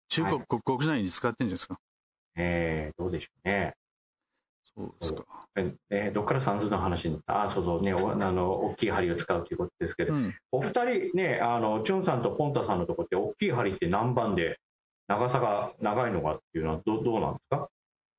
[0.09, 1.79] 中国、はい国国内に使ってんじゃないですか。
[2.35, 3.73] えー、どうでしょうね。
[4.75, 5.25] そうですか。
[5.55, 7.43] ええどっからサンズの話になった？
[7.43, 10.33] あ、そうそうね、おあの、大きい針を使うということですけど、うん。
[10.51, 14.59] お二人ね、あの、チュンさんとポンタさんのとこって、大きい針って何番で、
[15.07, 17.67] 長さが長いのかっていうのはどどうなんですか？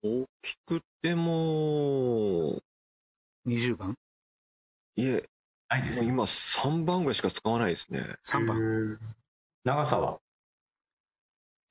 [0.02, 2.60] 大きくても、
[3.46, 3.94] 20番？
[4.96, 5.28] いえ、
[5.70, 8.16] ないでもう今3番ぐらいしか使わないですね。
[8.26, 8.98] ?3 番。
[9.64, 10.18] 長さは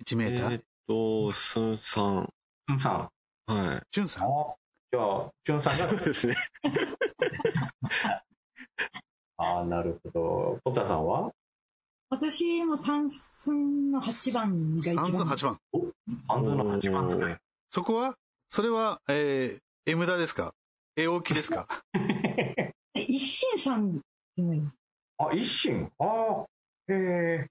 [0.03, 0.61] ？1メーター？
[0.91, 2.29] と、スンさん。
[2.67, 3.09] チュンさん。
[3.47, 3.81] ジはい。
[3.99, 4.29] ュンさん。
[4.29, 4.55] あ
[4.91, 6.35] じゃあ、チュンさんそうが、ですね。
[9.37, 10.59] ああ、なるほど。
[10.63, 11.31] ポンタさんは？
[12.09, 15.05] 私も三寸の8番が一番。
[15.05, 15.59] 三寸8番。
[16.27, 17.37] 半ズの8番使い。
[17.69, 18.15] そこは？
[18.49, 20.53] それは、えー、M ダですか？
[20.97, 21.67] 絵置きですか？
[22.95, 24.01] 一心さんって
[24.37, 24.77] 言います。
[25.19, 25.89] あ、一心？
[25.99, 26.45] ああ、
[26.89, 27.49] ええ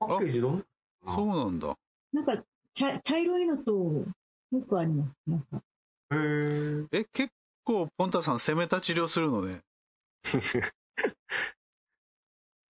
[0.00, 0.64] パッケージどん
[1.06, 1.74] そうなんだ。
[2.12, 2.32] なんか
[2.80, 3.72] 茶、茶色いのと、
[4.52, 5.14] よくあります。
[5.26, 5.62] なんか。
[6.12, 6.16] へ
[6.92, 7.00] え。
[7.00, 7.30] え、結
[7.62, 9.60] 構、ポンタさん攻めた治療するのね。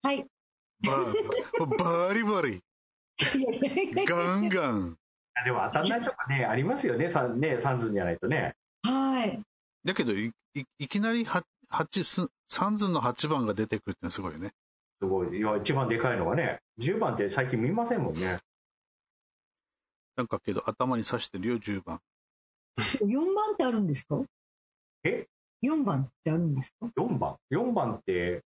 [0.03, 0.27] はい。
[0.83, 1.05] バ
[1.77, 2.61] バリバリ。
[4.05, 4.97] ガンガン。
[5.45, 8.57] でも当たんないとかね、ありますよね、さね、サンズじゃないとね。
[8.83, 9.41] はい。
[9.85, 14.51] だけど、いいいきなりは八す三寸の8番が出てくるってのはすごいよね。
[15.01, 15.37] すごい。
[15.37, 18.39] いや、一番でかいのがね、10番って最近見ませんもんね。
[20.15, 21.99] なんかけど、頭に刺してるよ、10番。
[22.77, 24.21] 4番ってあるんですか？
[25.03, 25.27] え
[25.63, 28.43] ?4 番ってあるんですか ?4 番 ?4 番って、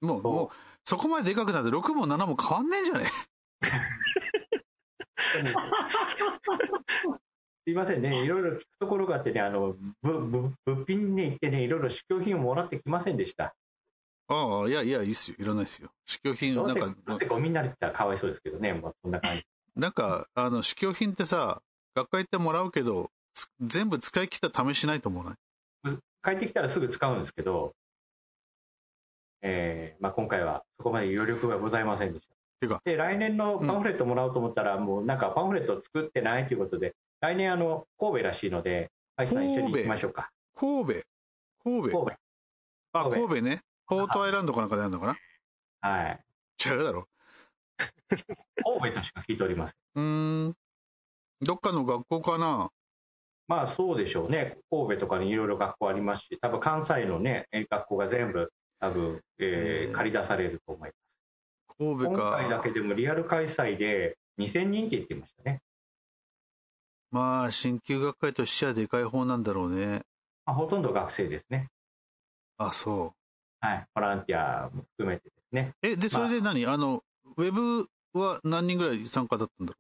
[0.06, 0.50] もう、もう、
[0.84, 3.06] そこまででかくなって6も7も変わんねえんじゃね？
[7.68, 13.56] すいませんね、いろいろ聞くところがあってね、あの、ぶ、ぶ、物品に行ってね、いろいろ試供品をもらってきませんでした。
[14.28, 15.38] ああ、いやいや、いいっすよ。
[15.40, 15.90] いらないっすよ。
[16.06, 19.44] 試供品、なんどうせ、どかう、せゴミになれてたらかわいそうですけどね、もうそんな感じ。
[19.76, 21.62] なんか、あの、試供品ってさ、
[21.96, 25.98] 学会行ってもらうけど、つ全部使い切った試しないと思うない？
[26.24, 27.74] 帰ってきたらすぐ使うんですけど、
[29.48, 32.82] えーまあ、今回はそこまで余力がございませんでした。
[32.84, 40.32] で、来年のパンフレットもらおうと思ったら、もうなんかパンフレットを作ってないということで、来年あの、神戸らしいので、愛さん一緒に行きましょうか。
[40.56, 41.04] 神戸
[41.64, 42.14] 神戸神戸。
[42.94, 43.62] あ、神戸神戸ね。
[43.86, 45.18] ポートアイランドかなんかでやるのかな？
[45.82, 46.20] はい。
[46.66, 47.08] 違うだろ。
[48.10, 49.76] 神戸としか聞いておりません。
[49.96, 50.56] うーん。
[51.42, 52.72] どっかの学校かな？
[53.48, 54.58] まあそうでしょうね。
[54.72, 61.06] 神戸とかにいろいろ学校ありますし、多分関西のね、え学校が全部、多分、えへーー借り出されると思います。
[61.78, 62.38] 今神戸か。
[62.38, 65.62] 回だけでもリアル開催で2000人って言ってましたね。
[67.12, 70.02] まあ、鍼灸学会としてはでかい方なんだろうね。
[70.46, 71.70] まあ、ほとんど学生ですね。
[72.58, 73.14] あ、そ
[73.60, 73.86] はい。
[73.94, 75.74] ボランティアも含めてですね。
[75.82, 75.88] う。
[75.88, 77.04] え、で、それで何、あの、
[77.38, 79.80] ウェブは何人ぐらい参加だったんだろ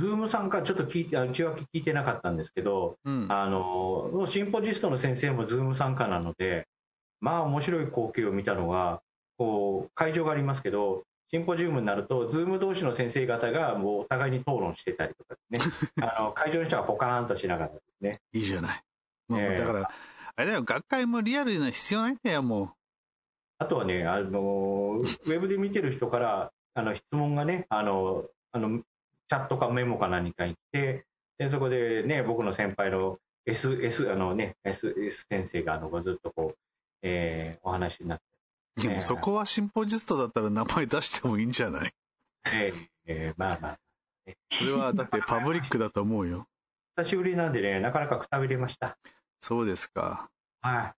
[0.00, 3.10] ズーム参加ちょっと聞いて、あ内訳聞いてなかったんですけど、う。
[3.10, 3.26] うん。
[3.28, 6.66] あの、シンポジストの先生もズーム参加なので、
[7.20, 9.02] まあ面白い光景を見たのが、
[9.36, 18.82] こう、会場がありますけど、シンポジウムになると、ズーム同士の先生方がもうお互いに討論してたりとかですね、 あの会場の人はポカーンとしながらですね、いいじゃない。
[19.28, 19.90] もう、ええだから、
[20.36, 22.74] あれだよ、学会もリアルな必要ないんだよ、も
[23.58, 31.04] あとはね、あの、ウェブで見てる人から、あの、質問がね、あの、あの、チャットかメモか何かに来て、
[31.38, 36.58] で、そこでね、僕の先輩の S、S、あのね、S、S 先生が、あの、ずっとこう、
[37.02, 38.24] えーお話になって、
[38.78, 38.80] う。
[38.82, 41.92] でもええそこはシンポジストだったら名前出してもいいんじゃない？
[42.52, 43.78] えーえーまあまあ、
[44.52, 46.46] それはだってパブリックだと思うよ。
[46.96, 48.98] 久しぶりなんでね、なかなかくたびれました。
[49.40, 50.30] そうですか。
[50.60, 50.94] はい。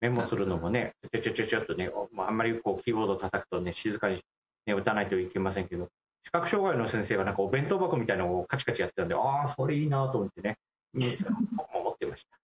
[0.00, 4.22] メモするのもね、ちょちょちょちょっとね、ああんまりこうキーボード叩くとね、静かに、
[4.66, 5.88] ね、打たないといけませんけど、
[6.24, 10.58] 視覚障害の先生がなんかお弁当箱みたいなのをカチカチやってたんで、ああ、それいいなと思ってね、
[10.94, 12.38] いいですよ僕も思ってました。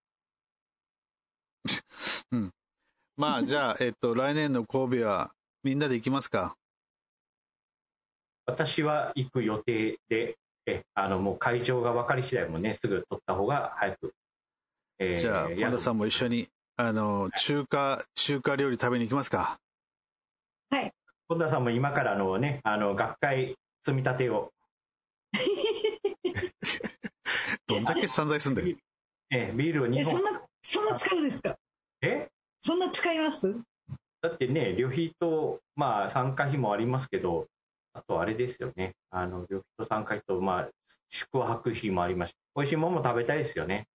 [3.17, 6.57] まあ、じゃあ、えっと、来年の神戸はみんなで行きますか？
[8.47, 14.15] 私は行く予定で、えあのもう会場が分かり次第もね、すぐ取った方が早く。
[14.99, 19.59] えーじゃあ、本田さんも一緒に、あの、中華、中華料理食べに行きますか？
[20.71, 20.93] はい。
[21.29, 24.53] 本田さんも今からあのね、あの学会積み立てを、
[27.67, 28.77] どんだけ散財すんだよ。
[29.31, 30.25] えビールを2え、そ本ん。
[30.25, 31.57] な、そんな使うんですか？
[32.03, 32.29] え？
[32.61, 33.55] そんな使います？
[34.23, 37.47] だってね、旅費と、まあ、参加費もありますけど、
[37.93, 40.69] あとあれですよね、あの旅費と参加費と、まあ、
[41.09, 43.87] 宿泊費もありますし、美味しいものも食べたいですよね。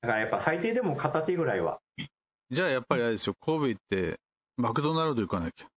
[0.00, 1.78] だからやっぱ最低でも片手ぐらいは。
[2.50, 4.20] じゃあ、やっぱりあれですよ、神戸行って、
[4.56, 5.68] マクドナルド行かなきゃ。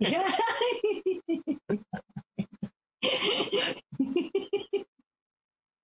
[0.00, 0.22] いや、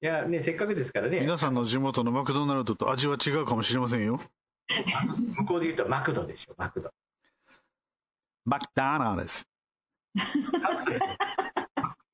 [0.07, 4.21] いや、ね、せっかくですからね、皆さんの地元のマクドナルドと味は違うかもしれませんよ。
[5.35, 6.93] 向こうで言うとマクドでしょ、マクド。
[8.45, 9.49] マクダーナーです。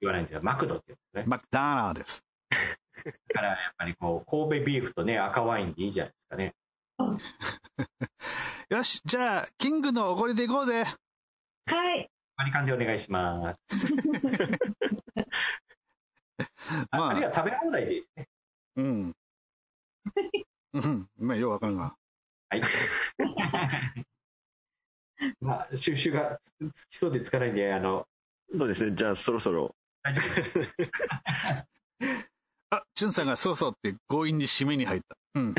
[0.01, 1.30] 言わないんですよ、マクドって言うんですね。
[1.30, 2.24] マクダーナーです。
[3.05, 6.55] だからやっぱりこう、神戸ビーフとね、赤ワインでいいじゃないですかね。
[8.74, 10.84] よし、じゃあ、キングのおごりでいこうぜ。
[11.66, 12.09] はい。
[12.38, 13.61] 割り勘でお願いします。
[16.93, 18.28] あまああるいは食べ放題でいいですね。
[18.76, 19.16] うん。
[20.74, 21.09] うん。
[21.18, 21.97] まあ、ようわかんが。
[22.51, 22.62] はい。
[25.40, 26.38] まあ、収集が
[26.74, 28.07] つきそうでつかないんで、あの、
[28.55, 28.95] そうですね。
[28.95, 29.74] じゃあ、そろそろ。
[30.03, 30.74] 大丈夫です。
[32.70, 35.16] あ、チュンさんがそうそうって強引に締めに入った。
[35.34, 35.55] うん。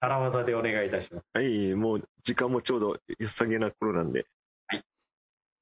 [0.00, 1.24] 荒技でお願いいたします。
[1.34, 4.26] はい、もう時間もちょうど良さげな頃なんで。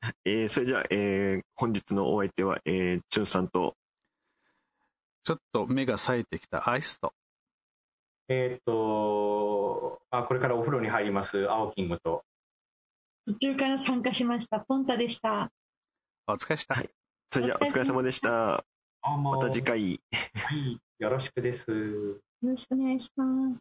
[0.01, 0.15] はい。
[0.25, 3.75] えー、それじゃあ、えー、本日のお相手は、えー、チュンさんと、
[5.25, 7.13] ちょっと目が冴えてきたアイスと。
[8.29, 12.25] えーっと、あ、これからお風呂に入ります、青キングと。
[13.27, 14.61] 途中から参加しました。
[14.61, 15.51] ポンタでした。
[16.29, 16.75] お疲れした。
[16.75, 16.91] はい
[17.33, 18.65] それじゃあお疲れ様でした。
[19.03, 20.01] また次回。
[20.35, 21.71] はい、よろしくです。
[21.71, 23.25] よろしくお願いしま
[23.55, 23.61] す。